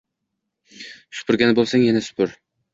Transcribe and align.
Supurgan 1.19 1.55
boʻlsang, 1.61 1.87
yana 1.91 2.05
supur 2.11 2.37